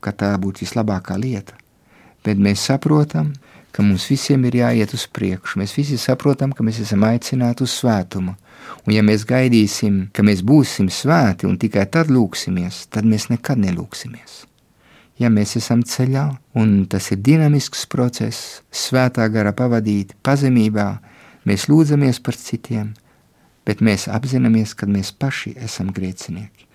ka 0.03 0.11
tā 0.17 0.33
būtu 0.41 0.65
vislabākā 0.65 1.17
lieta, 1.21 1.55
bet 2.25 2.41
mēs 2.41 2.65
saprotam, 2.69 3.31
ka 3.73 3.85
mums 3.85 4.09
visiem 4.09 4.43
ir 4.49 4.57
jāiet 4.63 4.93
uz 4.97 5.05
priekšu. 5.07 5.61
Mēs 5.61 5.77
visi 5.77 5.97
saprotam, 6.01 6.51
ka 6.53 6.65
mēs 6.65 6.81
esam 6.83 7.05
aicināti 7.07 7.65
uz 7.65 7.77
svētumu, 7.77 8.35
Un 8.83 8.95
ja 8.95 9.03
mēs 9.05 9.23
gaidīsim, 9.27 10.07
ka 10.15 10.25
mēs 10.25 10.43
būsim 10.45 10.89
svēti 10.91 11.47
un 11.47 11.57
tikai 11.59 11.85
tad 11.91 12.11
lūksimies, 12.11 12.87
tad 12.91 13.07
mēs 13.07 13.29
nekad 13.31 13.61
nelūksimies. 13.63 14.43
Ja 15.21 15.29
mēs 15.29 15.55
esam 15.59 15.83
ceļā, 15.85 16.25
un 16.57 16.85
tas 16.89 17.11
ir 17.13 17.21
dinamisks 17.21 17.85
process, 17.89 18.61
svētā 18.73 19.27
gara 19.29 19.53
pavadīt 19.53 20.15
pazemībā, 20.25 20.87
mēs 21.45 21.67
lūdzamies 21.69 22.19
par 22.25 22.37
citiem, 22.39 22.93
bet 23.67 23.83
mēs 23.85 24.07
apzināmies, 24.09 24.73
ka 24.73 24.89
mēs 24.89 25.13
paši 25.13 25.53
esam 25.67 25.93
grēcinieki. 25.93 26.67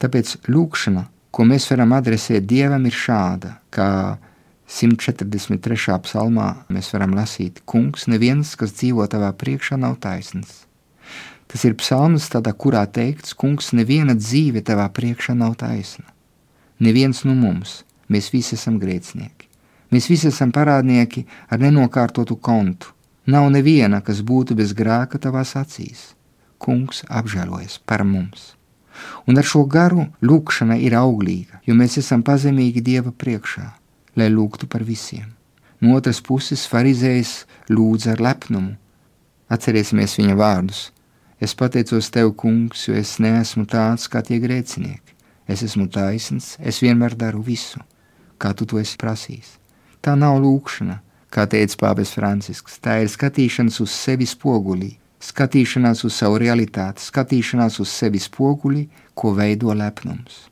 Tāpēc 0.00 0.36
lūkšana, 0.48 1.06
ko 1.30 1.44
mēs 1.48 1.68
varam 1.70 1.92
adresēt 1.96 2.48
Dievam, 2.48 2.88
ir 2.88 2.96
šāda, 2.96 3.58
kā 3.74 4.16
143. 4.64 6.00
psalmā 6.08 6.50
mēs 6.72 6.88
varam 6.96 7.12
lasīt: 7.18 7.60
Kungs, 7.68 8.08
neviens, 8.08 8.56
kas 8.56 8.72
dzīvo 8.80 9.04
tavā 9.12 9.34
priekšā, 9.36 9.76
nav 9.76 10.00
taisnīgs 10.00 10.64
Tas 11.54 11.62
ir 11.68 11.76
psalms, 11.78 12.24
tādā, 12.32 12.50
kurā 12.58 12.80
teikts, 12.90 13.34
kungs, 13.38 13.68
neviena 13.78 14.16
dzīve 14.18 14.64
tavā 14.66 14.88
priekšā 14.90 15.36
nav 15.38 15.54
taisna. 15.60 16.13
Neviens 16.80 17.22
no 17.24 17.34
mums, 17.38 17.82
mēs 18.10 18.32
visi 18.34 18.56
esam 18.58 18.80
grēcinieki. 18.82 19.46
Mēs 19.94 20.08
visi 20.10 20.26
esam 20.32 20.50
parādnieki 20.50 21.22
ar 21.50 21.60
nenokārtotu 21.62 22.36
kontu. 22.42 22.90
Nav 23.30 23.46
neviena, 23.54 24.00
kas 24.02 24.24
būtu 24.26 24.56
bez 24.58 24.74
grēka 24.76 25.20
tavās 25.22 25.54
acīs. 25.56 26.12
Kungs 26.58 27.04
apžēlojas 27.08 27.78
par 27.86 28.02
mums. 28.04 28.54
Un 29.26 29.38
ar 29.38 29.46
šo 29.46 29.64
garu 29.70 30.08
lūkšana 30.22 30.76
ir 30.82 30.96
auglīga, 30.98 31.60
jo 31.66 31.74
mēs 31.78 31.98
esam 32.02 32.22
pazemīgi 32.26 32.82
Dieva 32.84 33.12
priekšā, 33.12 33.66
lai 34.18 34.28
lūgtu 34.30 34.68
par 34.70 34.84
visiem. 34.86 35.30
No 35.80 35.96
otras 35.98 36.20
puses, 36.20 36.66
farizējs 36.70 37.44
lūdz 37.70 38.10
ar 38.12 38.22
lepnumu. 38.22 38.76
Atcerēsimies 39.50 40.18
viņa 40.18 40.36
vārdus: 40.38 40.84
Es 41.40 41.54
pateicos 41.54 42.10
tev, 42.10 42.32
kungs, 42.40 42.86
jo 42.88 42.94
es 42.98 43.18
neesmu 43.20 43.66
tāds 43.70 44.06
kā 44.08 44.22
tie 44.26 44.38
grēcinieki. 44.40 45.13
Es 45.48 45.62
esmu 45.66 45.88
taisns, 45.92 46.54
es 46.58 46.80
vienmēr 46.80 47.16
daru 47.20 47.42
visu, 47.44 47.80
kā 48.40 48.54
tu 48.56 48.66
to 48.68 48.80
esi 48.80 48.96
prasījis. 49.00 49.58
Tā 50.04 50.14
nav 50.16 50.38
lūkšana, 50.40 51.00
kā 51.32 51.44
teica 51.50 51.80
Pāvils 51.82 52.14
Francisks. 52.16 52.78
Tā 52.80 53.00
ir 53.02 53.10
skatīšanās 53.12 53.80
uz 53.84 53.92
sevi 53.92 54.28
spogulī, 54.28 54.94
skatīšanās 55.24 56.04
uz 56.08 56.16
savu 56.16 56.40
realitāti, 56.40 57.04
skatīšanās 57.04 57.78
uz 57.84 57.92
sevi 57.92 58.22
spogulī, 58.22 58.86
ko 59.14 59.34
veido 59.36 59.74
lepnums. 59.76 60.46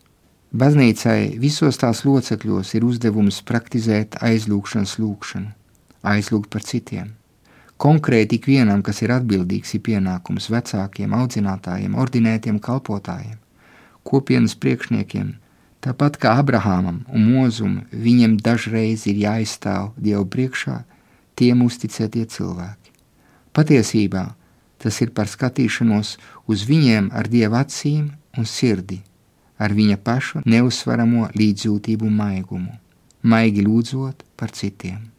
Baznīcai 0.52 1.38
visos 1.40 1.80
tās 1.80 2.04
locekļos 2.04 2.74
ir 2.76 2.84
uzdevums 2.84 3.40
praktizēt 3.48 4.20
aizlūgšanas 4.20 4.98
lūgšanu, 5.00 5.48
aizlūgt 6.12 6.52
par 6.52 6.68
citiem 6.68 7.14
Konkrēti 7.82 8.36
ikvienam, 8.38 8.78
kas 8.86 9.00
ir 9.02 9.10
atbildīgs, 9.10 9.72
ir 9.74 9.80
pienākums 9.82 10.44
vecākiem, 10.54 11.16
audzinātājiem, 11.18 11.96
ordinētiem 11.98 12.60
kalpotājiem, 12.62 13.40
kopienas 14.06 14.54
priekšniekiem. 14.58 15.36
Tāpat 15.82 16.18
kā 16.22 16.36
Abrahamam 16.38 17.02
un 17.10 17.26
Mozum, 17.26 17.80
viņiem 17.90 18.36
dažreiz 18.38 19.06
ir 19.10 19.18
jāizstāv 19.24 19.90
Dievu 19.98 20.26
priekšā 20.30 20.82
tiem 21.38 21.64
uzticētie 21.66 22.22
cilvēki. 22.30 22.92
Patiesībā 23.52 24.28
tas 24.82 24.98
ir 25.02 25.10
par 25.16 25.30
skatīšanos 25.30 26.16
uz 26.50 26.66
viņiem 26.68 27.10
ar 27.14 27.28
Dieva 27.30 27.62
acīm 27.66 28.12
un 28.38 28.46
sirdi, 28.46 29.00
ar 29.58 29.74
viņa 29.74 29.98
pašu 30.02 30.42
neuzsvaramo 30.46 31.30
līdzjūtību 31.38 32.06
un 32.08 32.16
maigumu, 32.18 32.76
maigi 33.22 33.66
lūdzot 33.66 34.24
par 34.38 34.54
citiem. 34.54 35.12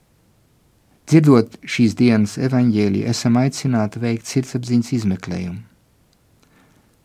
Dzirdot 1.08 1.60
šīs 1.68 1.98
dienas 2.00 2.38
evaņģēliju, 2.40 3.08
esam 3.12 3.36
aicināti 3.40 4.00
veikt 4.00 4.30
sirdsapziņas 4.32 4.94
izmeklējumu. 5.00 5.60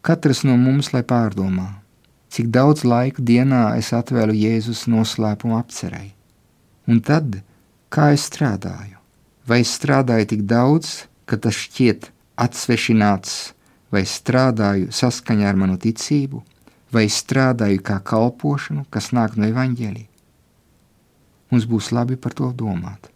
Katrs 0.08 0.38
no 0.48 0.54
mums, 0.56 0.94
lai 0.94 1.02
pārdomā, 1.04 1.66
cik 2.32 2.46
daudz 2.48 2.86
laika 2.88 3.20
dienā 3.20 3.74
es 3.76 3.90
atvēlu 3.92 4.32
Jēzus 4.32 4.86
noslēpumu 4.88 5.58
apcerēji. 5.58 6.14
Un 6.88 7.02
tad, 7.04 7.42
kā 7.92 8.06
es 8.14 8.22
strādāju? 8.30 8.96
Vai 9.44 9.58
es 9.66 9.74
strādāju 9.76 10.30
tik 10.30 10.46
daudz, 10.48 11.02
ka 11.28 11.36
tas 11.36 11.58
šķiet 11.60 12.08
atsvešināts, 12.40 13.34
vai 13.92 14.06
strādāju 14.08 14.88
saskaņā 14.96 15.50
ar 15.50 15.60
manu 15.60 15.76
ticību, 15.82 16.40
vai 16.88 17.04
strādāju 17.12 17.82
kā 17.84 17.98
kalpošanu, 18.00 18.86
kas 18.88 19.10
nāk 19.12 19.36
no 19.36 19.44
evaņģēlī? 19.52 20.06
Mums 21.52 21.68
būs 21.68 21.90
labi 21.92 22.16
par 22.16 22.32
to 22.32 22.48
domāt. 22.56 23.10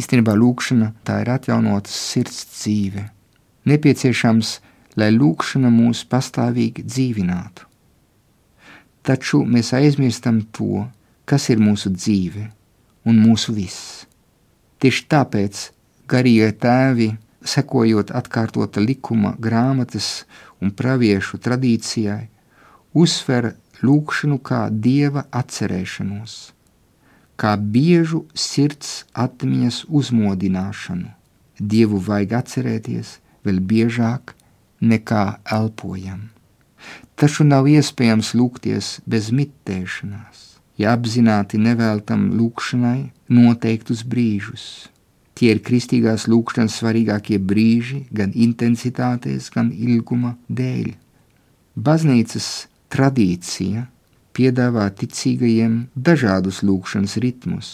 Īstenībā 0.00 0.32
lūkšana 0.32 0.94
tā 1.04 1.20
ir 1.26 1.34
atjaunotas 1.36 1.92
sirds 1.92 2.40
dzīve. 2.54 3.04
Nepieciešams, 3.68 4.56
lai 4.96 5.10
lūkšana 5.14 5.70
mūs 5.72 6.04
pastāvīgi 6.10 6.84
dzīvinātu. 6.86 7.66
Taču 9.06 9.42
mēs 9.46 9.72
aizmirstam 9.76 10.40
to, 10.56 10.86
kas 11.28 11.50
ir 11.52 11.62
mūsu 11.62 11.92
dzīve 11.94 12.48
un 13.06 13.20
mūsu 13.22 13.54
viss. 13.54 14.06
Tieši 14.82 15.06
tāpēc 15.12 15.62
garīgie 16.10 16.50
tēvi, 16.62 17.12
sekojot 17.46 18.10
atkārtota 18.18 18.82
likuma 18.82 19.36
grāmatas 19.38 20.26
un 20.60 20.74
praviešu 20.74 21.38
tradīcijai, 21.44 22.26
uzsver 22.96 23.52
lūkšanu 23.86 24.40
kā 24.42 24.66
dieva 24.72 25.26
atcerēšanos 25.30 26.36
kā 27.36 27.52
biežu 27.56 28.24
sirds 28.34 29.04
atmiņas 29.12 29.84
uzmodināšanu. 29.92 31.12
Dievu 31.60 32.00
vajag 32.08 32.34
atcerēties 32.40 33.16
vēl 33.44 33.60
biežāk 33.70 34.34
nekā 34.80 35.24
elpojam. 35.58 36.28
Taču 37.16 37.46
nav 37.48 37.68
iespējams 37.70 38.34
lūgties 38.36 38.90
bez 39.08 39.30
mitēšanās, 39.32 40.42
ja 40.76 40.92
apzināti 40.92 41.56
neveltam 41.56 42.28
lūgšanai 42.36 43.08
noteiktus 43.32 44.04
brīžus. 44.04 44.66
Tie 45.36 45.50
ir 45.52 45.60
kristīgās 45.64 46.26
lūgšanas 46.32 46.78
svarīgākie 46.80 47.38
brīži 47.40 48.06
gan 48.12 48.32
intensitātes, 48.32 49.50
gan 49.52 49.72
ilguma 49.72 50.36
dēļ. 50.48 50.94
Baznīcas 51.76 52.46
tradīcija 52.92 53.84
piedāvā 54.36 54.86
ticīgajiem 55.00 55.76
dažādus 55.96 56.62
lūkšanas 56.64 57.16
ritmus, 57.24 57.68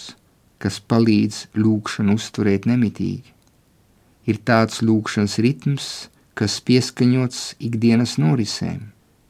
kas 0.63 0.79
palīdz 0.79 1.45
lūkšanu 1.59 2.19
uzturēt 2.19 2.67
nemitīgi. 2.71 3.31
Ir 4.31 4.39
tāds 4.47 4.83
lūkšanas 4.87 5.39
ritms, 5.43 5.87
kas 6.39 6.59
pieskaņots 6.65 7.41
ikdienas 7.61 8.17
norisēm, 8.21 8.81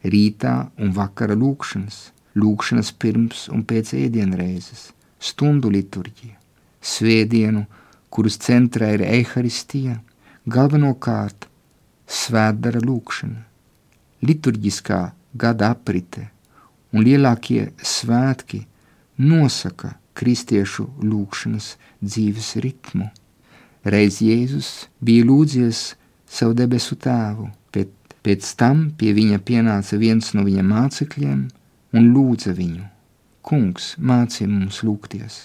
rītā 0.04 0.54
un 0.78 0.92
vakara 0.96 1.36
lūkšanas, 1.38 1.98
lūkšanas 2.38 2.92
pirms 3.02 3.46
un 3.52 3.64
pēc 3.68 3.94
ēdienreizes, 3.98 4.90
stundu 5.22 5.70
liturģija, 5.72 6.36
svētdienu, 6.82 7.64
kuras 8.12 8.38
centrā 8.42 8.92
ir 8.96 9.04
eharistija, 9.06 9.98
galvenokārt 10.46 11.48
svētdara 12.06 12.82
lūkšana, 12.82 13.42
liturģiskā 14.26 15.00
gada 15.38 15.72
aprite, 15.72 16.28
un 16.92 17.04
lielākie 17.06 17.70
svētki 17.78 18.66
nosaka 19.18 19.96
kristiešu 20.18 20.88
lūgšanas 21.00 21.76
dzīves 22.02 22.54
ritmu. 22.64 23.08
Reiz 23.82 24.20
Jēzus 24.22 24.88
bija 25.02 25.24
lūdzies 25.26 25.94
savu 26.32 26.56
debesu 26.56 26.96
tēvu, 26.96 27.48
bet 27.74 28.16
pēc 28.24 28.48
tam 28.60 28.86
pie 28.98 29.12
viņa 29.16 29.40
pienāca 29.44 29.98
viens 30.00 30.32
no 30.36 30.46
viņa 30.46 30.64
mācekļiem 30.68 31.42
un 31.98 32.08
lūdza 32.14 32.54
viņu: 32.56 32.86
Kungs, 33.42 33.92
māci 33.98 34.46
mums 34.46 34.80
lūgties, 34.86 35.38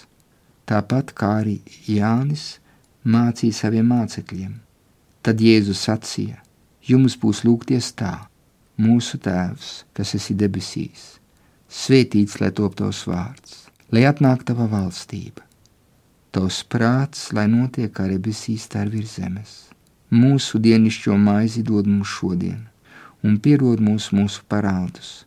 tāpat 0.70 1.12
kā 1.18 1.34
arī 1.42 1.58
Jānis 1.90 2.58
mācīja 3.04 3.60
saviem 3.64 3.92
mācekļiem. 3.92 4.56
Tad 5.22 5.44
Jēzus 5.44 5.84
sacīja: 5.90 6.40
Jums 6.88 7.18
būs 7.20 7.44
lūgties 7.44 7.92
tā, 7.98 8.14
mūsu 8.80 9.20
Tēvs, 9.20 9.84
kas 9.92 10.14
esi 10.16 10.36
debesīs 10.38 11.18
Svētīts, 11.68 12.38
lai 12.40 12.48
top 12.56 12.78
tavs 12.78 13.02
vārds, 13.04 13.56
lai 13.92 14.06
atnāk 14.08 14.46
tava 14.48 14.64
valstība, 14.72 15.42
tavs 16.32 16.62
prāts, 16.64 17.26
lai 17.36 17.44
notiek 17.52 17.92
kā 17.92 18.06
debesīs, 18.08 18.64
tā 18.72 18.86
ir 18.86 18.94
virs 18.94 19.18
zemes. 19.18 19.50
Mūsu 20.10 20.58
dienascho 20.64 21.16
maizi 21.20 21.62
dod 21.62 21.86
mums 21.86 22.08
šodien, 22.08 22.60
un 23.22 23.38
piedod 23.44 23.80
mums 23.80 24.08
mūsu 24.16 24.44
parādus, 24.48 25.24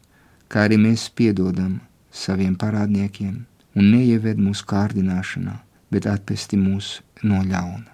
kā 0.50 0.65
arī 0.67 0.80
mēs 0.82 1.10
piedodam 1.13 1.80
saviem 2.12 2.56
parādniekiem, 2.58 3.36
un 3.78 3.91
neieved 3.96 4.41
mūsu 4.41 4.65
kārdināšanā, 4.72 5.60
bet 5.94 6.08
atpesti 6.10 6.58
mūs 6.58 6.98
no 7.24 7.44
ļauna. 7.44 7.91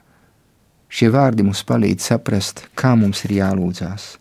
Šie 0.88 1.12
vārdi 1.12 1.44
mums 1.44 1.66
palīdz 1.68 2.14
saprast, 2.14 2.64
kā 2.80 2.96
mums 2.96 3.26
ir 3.28 3.36
jālūdzās 3.42 4.16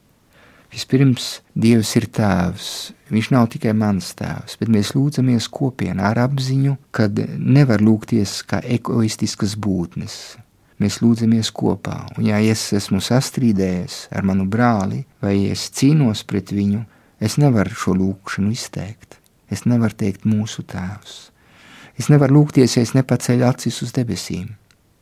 Vispirms 0.76 1.40
Dievs 1.56 1.94
ir 1.96 2.04
tēvs. 2.12 2.70
Viņš 3.08 3.28
nav 3.32 3.46
tikai 3.54 3.72
mans 3.72 4.10
tēvs, 4.18 4.58
bet 4.60 4.68
mēs 4.72 4.90
lūdzamies 4.96 5.46
kopienā 5.48 6.10
ar 6.10 6.20
apziņu, 6.26 6.74
ka 6.92 7.06
nevar 7.38 7.80
lūgties 7.80 8.42
kā 8.50 8.60
egoistiskas 8.76 9.54
būtnes. 9.56 10.36
Mēs 10.82 10.98
lūdzamies 11.00 11.48
kopā, 11.56 12.02
un 12.18 12.26
ja 12.28 12.36
es 12.44 12.66
esmu 12.76 13.00
sastrīdējies 13.00 14.10
ar 14.12 14.26
manu 14.28 14.44
brāli 14.44 15.06
vai 15.24 15.46
es 15.48 15.70
cīnos 15.72 16.20
pret 16.28 16.52
viņu, 16.52 16.82
es 17.20 17.38
nevaru 17.40 17.72
šo 17.72 17.94
lūgšanu 17.96 18.52
izteikt. 18.52 19.16
Es 19.48 19.64
nevaru 19.64 19.96
teikt 19.96 20.26
mūsu 20.28 20.66
tēvs. 20.68 21.16
Es 21.96 22.10
nevaru 22.12 22.42
lūgties, 22.42 22.76
ja 22.76 22.84
es 22.84 22.92
nepaceļu 22.96 23.46
acis 23.48 23.80
uz 23.86 23.94
debesīm. 23.96 24.50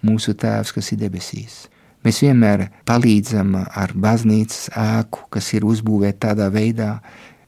Mūsu 0.05 0.37
tēvs, 0.39 0.71
kas 0.77 0.93
ir 0.95 1.01
debesīs. 1.01 1.65
Mēs 2.05 2.21
vienmēr 2.23 2.69
palīdzam 2.87 3.55
ar 3.65 3.95
baznīcas 3.97 4.69
ēku, 4.77 5.25
kas 5.33 5.49
ir 5.57 5.65
uzbūvēta 5.65 6.29
tādā 6.29 6.51
veidā, 6.53 6.99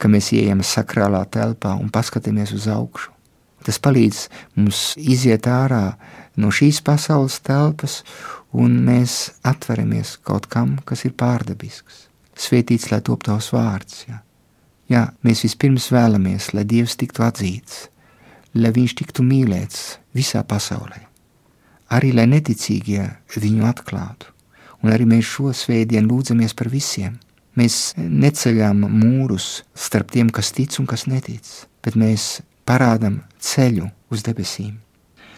ka 0.00 0.08
mēs 0.08 0.32
ejam 0.34 0.64
sakrālā 0.64 1.22
telpā 1.30 1.76
un 1.76 1.92
paskatāmies 1.92 2.54
uz 2.56 2.66
augšu. 2.72 3.12
Tas 3.66 3.78
palīdz 3.82 4.26
mums 4.56 4.94
iziet 4.96 5.46
ārā 5.50 5.96
no 6.36 6.52
šīs 6.52 6.82
pasaules 6.84 7.40
telpas, 7.46 8.02
un 8.52 8.78
mēs 8.86 9.16
atveramies 9.46 10.16
kaut 10.26 10.48
kam, 10.52 10.76
kas 10.84 11.04
ir 11.08 11.16
pārdabisks. 11.18 12.06
Svētīts, 12.36 12.90
lai 12.92 13.00
top 13.00 13.24
tavs 13.24 13.50
vārds. 13.54 14.04
Jā. 14.08 14.20
jā, 14.92 15.02
mēs 15.24 15.44
vispirms 15.46 15.90
vēlamies, 15.92 16.52
lai 16.52 16.66
Dievs 16.68 16.96
tiktu 17.00 17.24
atzīts, 17.24 17.88
lai 18.56 18.72
Viņš 18.76 18.96
tiktu 19.00 19.24
mīlēts 19.24 19.98
visā 20.16 20.44
pasaulē. 20.44 21.02
Arī 21.96 22.12
lai 22.12 22.26
neticīgie 22.28 23.04
viņu 23.36 23.68
atklātu 23.68 24.36
un 24.86 24.92
arī 24.94 25.06
mēs 25.08 25.26
šo 25.26 25.52
svētdienu 25.56 26.10
lūdzamies 26.12 26.54
par 26.56 26.70
visiem. 26.72 27.18
Mēs 27.56 27.94
neceļām 27.96 28.84
mūrus 28.92 29.64
starp 29.74 30.12
tiem, 30.12 30.30
kas 30.30 30.52
tic 30.52 30.76
un 30.80 30.86
kas 30.86 31.06
netic, 31.08 31.46
bet 31.82 31.96
mēs 31.96 32.42
parādām 32.68 33.22
ceļu 33.40 33.88
uz 34.12 34.22
debesīm. 34.26 34.76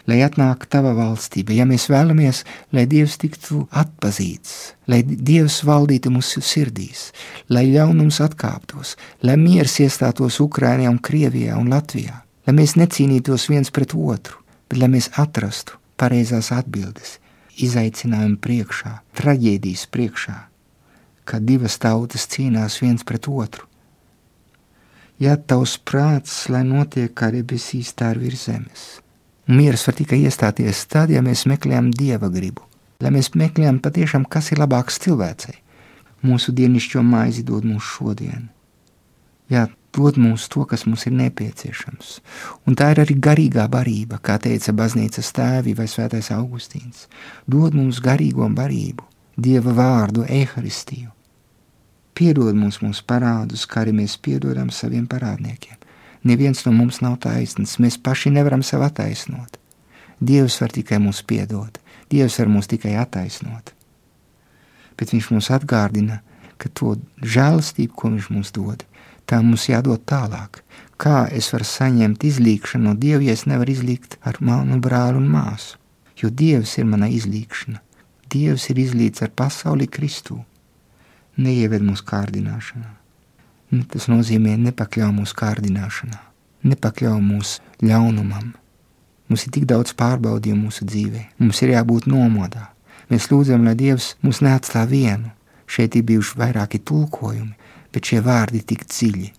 Lai 0.09 0.23
atnāk 0.25 0.63
tava 0.71 0.95
valstība, 0.97 1.53
ja 1.53 1.65
mēs 1.69 1.85
vēlamies, 1.91 2.41
lai 2.73 2.85
Dievs 2.89 3.19
tiktu 3.21 3.65
atpazīts, 3.81 4.53
lai 4.89 5.03
Dievs 5.05 5.59
valdītu 5.67 6.09
mūsu 6.13 6.41
sirdīs, 6.41 7.09
lai 7.51 7.67
ļaunums 7.69 8.17
atkāptos, 8.25 8.95
lai 9.21 9.35
miers 9.37 9.75
iestātos 9.83 10.39
Ukrainā 10.41 10.89
Krievijā 11.05 11.59
un 11.59 11.69
Latvijā, 11.69 12.23
lai 12.47 12.55
mēs 12.57 12.73
necīnītos 12.79 13.49
viens 13.51 13.69
pret 13.75 13.93
otru, 13.93 14.39
bet 14.71 14.79
lai 14.81 14.89
mēs 14.95 15.11
atrastu 15.21 15.77
pareizās 15.99 16.49
atbildes, 16.55 17.17
izaicinājumu 17.59 18.39
priekšā, 18.41 18.93
traģēdijas 19.19 19.85
priekšā, 19.93 20.37
kad 21.29 21.45
divas 21.45 21.77
tautas 21.77 22.25
cīnās 22.31 22.79
viens 22.81 23.05
pret 23.05 23.27
otru. 23.29 23.67
Ja 25.19 25.35
tavs 25.35 25.75
prāts, 25.83 26.47
lai 26.49 26.63
notiek 26.63 27.13
kā 27.13 27.29
debesīs, 27.35 27.91
tā 27.93 28.13
ir 28.15 28.23
virs 28.23 28.47
zemes. 28.47 28.87
Mieras 29.49 29.87
var 29.87 29.95
tikai 29.97 30.19
iestāties 30.27 30.83
tad, 30.85 31.09
ja 31.09 31.23
mēs 31.25 31.47
meklējam 31.49 31.89
dieva 31.95 32.29
gribu, 32.29 32.61
lai 33.01 33.09
mēs 33.15 33.31
meklējam 33.33 33.79
patiešām, 33.81 34.27
kas 34.29 34.51
ir 34.53 34.61
labāks 34.61 35.01
cilvēcei. 35.01 35.57
Mūsu 36.21 36.53
dienascho 36.53 37.01
maizi 37.01 37.41
dod 37.47 37.65
mums 37.65 37.87
šodien. 37.95 38.49
Jā, 39.49 39.65
dod 39.95 40.19
mums 40.21 40.45
to, 40.53 40.67
kas 40.69 40.85
mums 40.85 41.07
ir 41.09 41.15
nepieciešams. 41.17 42.19
Un 42.67 42.77
tā 42.77 42.91
ir 42.93 43.01
arī 43.05 43.15
garīgā 43.17 43.65
barība, 43.71 44.19
kā 44.21 44.37
teica 44.37 44.75
baznīcas 44.75 45.31
tēvi 45.33 45.73
vai 45.79 45.87
svētais 45.89 46.29
Augustīns. 46.35 47.07
Dod 47.47 47.73
mums 47.73 48.03
garīgo 48.05 48.45
barību, 48.53 49.07
Dieva 49.39 49.71
vārdu, 49.71 50.25
eharistiju. 50.27 51.13
Piedod 52.13 52.57
mums 52.59 52.81
mūsu 52.83 53.05
parādus, 53.07 53.63
kā 53.63 53.85
arī 53.85 53.93
mēs 54.01 54.17
piedodam 54.19 54.67
saviem 54.69 55.05
parādniekiem. 55.07 55.78
Neviens 56.23 56.65
no 56.65 56.73
mums 56.75 56.99
nav 56.99 57.17
taisnīgs, 57.23 57.77
mēs 57.79 57.97
paši 58.03 58.33
nevaram 58.35 58.63
sev 58.65 58.83
attaisnot. 58.83 59.55
Dievs 60.19 60.59
var 60.59 60.73
tikai 60.75 60.99
mums 60.99 61.21
piedot, 61.23 61.79
Dievs 62.11 62.39
var 62.41 62.49
mūs 62.51 62.67
tikai 62.67 62.97
attaisnot. 62.99 63.71
Bet 64.99 65.13
Viņš 65.13 65.29
mums 65.31 65.47
atgādina, 65.55 66.19
ka 66.59 66.67
to 66.75 66.97
žēlastību, 67.23 67.93
ko 67.95 68.11
viņš 68.11 68.29
mums 68.35 68.51
dod, 68.51 68.83
tā 69.23 69.39
mums 69.45 69.69
jādod 69.69 70.03
tālāk. 70.03 70.59
Kā 70.99 71.29
es 71.31 71.47
varu 71.53 71.63
saņemt 71.63 72.25
izlīkšanu 72.27 72.89
no 72.89 72.95
Dieva, 72.99 73.23
ja 73.23 73.37
es 73.37 73.45
nevaru 73.47 73.71
izlīgt 73.71 74.17
ar 74.27 74.41
manu 74.43 74.81
brāli 74.83 75.21
un 75.21 75.29
māsu? 75.31 75.77
Jo 76.19 76.27
Dievs 76.27 76.75
ir 76.81 76.89
mana 76.89 77.07
izlīkšana. 77.07 77.79
Dievs 78.29 78.67
ir 78.73 78.83
izlīdz 78.83 79.23
ar 79.23 79.31
pasauli 79.31 79.87
Kristū. 79.87 80.41
Neieved 81.39 81.85
mūsu 81.87 82.03
kārdināšanā. 82.09 82.98
Tas 83.69 84.07
nozīmē 84.09 84.55
nepakļauj 84.57 85.11
mūsu 85.13 85.35
kārdināšanā, 85.37 86.17
nepakļauj 86.65 87.21
mūsu 87.21 87.85
ļaunumam. 87.85 88.55
Mums 89.29 89.45
ir 89.45 89.53
tik 89.53 89.67
daudz 89.69 89.93
pārbaudījumu 89.97 90.71
mūsu 90.71 90.87
dzīvē, 90.89 91.25
mums 91.37 91.61
ir 91.61 91.75
jābūt 91.75 92.07
nomodā. 92.09 92.71
Mēs 93.13 93.29
lūdzam, 93.29 93.67
lai 93.67 93.75
Dievs 93.77 94.15
mūs 94.25 94.41
neatstāj 94.45 94.87
vienu. 94.89 95.29
Šeit 95.69 95.93
ir 95.97 96.05
bijuši 96.07 96.39
vairāki 96.41 96.81
tulkojumi, 96.81 97.53
bet 97.93 98.09
šie 98.09 98.23
vārdi 98.25 98.57
ir 98.57 98.65
tik 98.71 98.87
dziļi. 98.89 99.29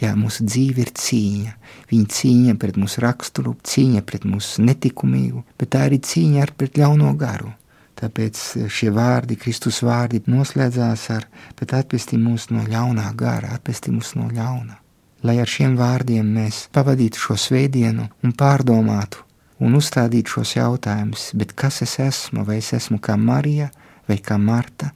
Jā, 0.00 0.14
mūsu 0.16 0.46
dzīve 0.46 0.84
ir 0.86 0.92
cīņa. 0.96 1.54
Viņa 1.90 2.12
cīņa 2.14 2.54
pret 2.62 2.78
mūsu 2.80 3.02
raksturu, 3.04 3.56
cīņa 3.66 4.04
pret 4.06 4.22
mūsu 4.24 4.62
netikumīgu, 4.64 5.42
bet 5.58 5.74
tā 5.74 5.82
arī 5.88 5.98
cīņa 5.98 6.46
ar 6.46 6.54
pret 6.56 6.78
ļauno 6.80 7.10
garu. 7.20 7.50
Tāpēc 8.00 8.38
šie 8.72 8.88
vārdi, 8.96 9.36
Kristus 9.36 9.82
vārdi, 9.84 10.22
noslēdzās 10.26 11.02
ar: 11.12 11.26
atpestī 11.60 12.16
mūs 12.16 12.48
no 12.50 12.64
ļaunā 12.64 13.10
gara, 13.16 13.52
atpestī 13.56 13.92
mūs 13.92 14.14
no 14.16 14.30
ļauna. 14.32 14.78
Lai 15.22 15.36
ar 15.42 15.50
šiem 15.52 15.74
vārdiem 15.76 16.24
mēs 16.24 16.68
pavadītu 16.72 17.20
šo 17.20 17.36
svētdienu 17.36 18.06
un 18.24 18.32
pārdomātu 18.32 19.26
un 19.60 19.76
uzstādītu 19.76 20.38
šos 20.38 20.54
jautājumus, 20.56 21.26
bet 21.36 21.52
kas 21.52 21.82
es 21.84 21.98
esmu, 22.00 22.46
vai 22.48 22.56
es 22.62 22.72
esmu 22.72 22.96
kā 23.04 23.18
Marija 23.20 23.68
vai 24.08 24.16
kā 24.16 24.38
Marta, 24.40 24.94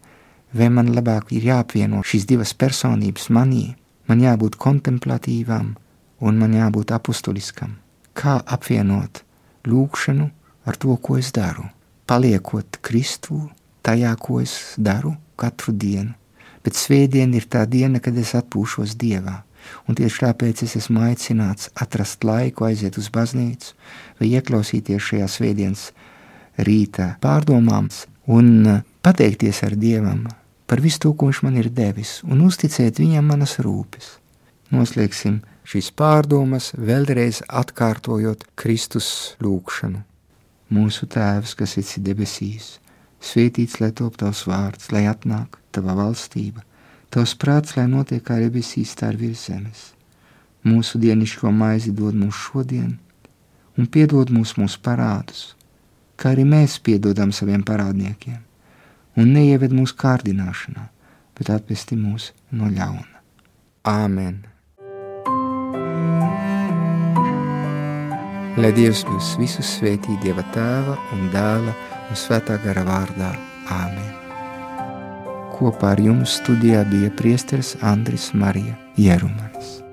vai 0.57 0.71
man 0.73 0.89
labāk 0.97 1.35
ir 1.37 1.45
jāapvieno 1.51 2.01
šīs 2.01 2.25
divas 2.31 2.55
personības 2.57 3.29
manī, 3.29 3.75
man 4.09 4.25
jābūt 4.25 4.57
kontemplatīvam 4.57 5.75
un 6.25 6.41
man 6.41 6.57
jābūt 6.57 6.95
apustuliskam. 6.97 7.77
Kā 8.17 8.39
apvienot 8.57 9.21
lūgšanu 9.69 10.31
ar 10.65 10.81
to, 10.81 10.97
ko 10.97 11.19
es 11.21 11.33
daru, 11.37 11.69
paliekot 12.09 12.79
Kristū 12.85 13.41
tajā, 13.85 14.15
ko 14.21 14.41
es 14.43 14.75
daru 14.77 15.15
katru 15.41 15.75
dienu. 15.75 16.15
Bet 16.65 16.79
svētdiena 16.81 17.37
ir 17.37 17.49
tā 17.51 17.67
diena, 17.69 18.01
kad 18.01 18.17
es 18.17 18.33
atpūšos 18.39 18.95
Dievā. 18.97 19.43
Un 19.89 19.97
tieši 19.97 20.25
tāpēc 20.25 20.63
es 20.65 20.77
esmu 20.81 21.03
aicināts 21.05 21.71
atrast 21.81 22.25
laiku, 22.25 22.67
aiziet 22.69 22.97
uz 23.01 23.11
baznīcu 23.13 23.75
vai 24.21 24.31
ieklausīties 24.37 25.11
šajā 25.11 25.29
svētdienas 25.29 25.85
rīta 26.69 27.15
pārdomās 27.25 28.05
un 28.29 28.81
pateikties 29.05 29.63
ar 29.67 29.77
Dievam 29.77 30.27
par 30.69 30.81
visu 30.85 31.03
to, 31.05 31.13
ko 31.13 31.29
viņš 31.29 31.43
man 31.45 31.59
ir 31.61 31.69
devis, 31.73 32.19
un 32.25 32.45
uzticēt 32.45 33.01
viņam 33.01 33.29
manas 33.35 33.59
rūpes. 33.65 34.17
Noslēgsim 34.73 35.43
šīs 35.69 35.91
pārdomas, 35.97 36.73
vēlreiz 36.77 37.43
atkārtojot 37.49 38.49
Kristus 38.57 39.37
lūgšanu. 39.45 40.01
Mūsu 40.73 41.07
Tēvs, 41.11 41.53
kas 41.59 41.77
esi 41.81 42.01
debesīs, 42.01 42.79
svētīts 43.21 43.81
lai 43.83 43.91
top 43.93 44.17
tavs 44.21 44.47
vārds, 44.49 44.89
lai 44.93 45.05
atnāk 45.11 45.59
tava 45.75 45.97
valstība, 45.99 46.65
tavs 47.13 47.35
prāts, 47.37 47.77
lai 47.77 47.85
notiek 47.91 48.25
kā 48.25 48.39
debesīs, 48.41 48.95
tā 48.97 49.13
ir 49.13 49.21
virs 49.21 49.45
zemes. 49.51 49.91
Mūsu 50.65 50.99
dienišķo 51.03 51.53
maizi 51.53 51.93
dod 51.93 52.17
mums 52.17 52.41
šodien, 52.47 52.97
un 53.77 53.87
piedod 53.87 54.33
mums 54.33 54.57
mūsu 54.57 54.81
parādus, 54.81 55.53
kā 56.17 56.33
arī 56.33 56.47
mēs 56.49 56.79
piedodam 56.81 57.33
saviem 57.37 57.63
parādniekiem 57.67 58.41
un 59.21 59.31
neieved 59.37 59.75
mūsu 59.75 59.95
kārdināšanā, 60.01 60.89
bet 61.39 61.53
atpesti 61.55 61.99
mūs 61.99 62.33
no 62.51 62.71
ļauna. 62.73 63.23
Āmen! 63.85 64.54
Lai 68.55 68.71
Dievs 68.71 69.01
jūs 69.03 69.33
visus 69.35 69.67
svētī 69.81 70.15
Dieva 70.23 70.45
tēva 70.55 70.95
un 71.17 71.25
dēla 71.33 71.75
un 72.07 72.19
svētā 72.19 72.55
gara 72.63 72.85
vārdā. 72.87 73.33
Āmen! 73.67 74.13
Kopā 75.57 75.95
ar 75.97 76.03
jums 76.03 76.39
studijā 76.39 76.85
bija 76.87 77.11
priesteris 77.19 77.75
Andris 77.83 78.31
Marija 78.35 78.77
Jerumanis. 78.95 79.84